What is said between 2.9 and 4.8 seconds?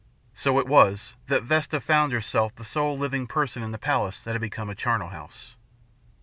living person in the palace that had become a